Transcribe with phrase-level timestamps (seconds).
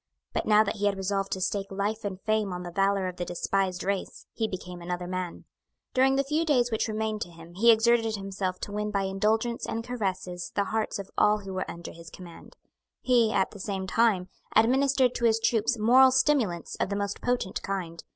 [0.33, 3.17] But now that he had resolved to stake life and fame on the valour of
[3.17, 5.45] the despised race, he became another man.
[5.93, 9.63] During the few days which remained to him he exerted himself to win by indulgence
[9.67, 12.55] and caresses the hearts of all who were under his command.
[13.01, 17.61] He, at the same time, administered to his troops moral stimulants of the most potent
[17.61, 18.03] kind.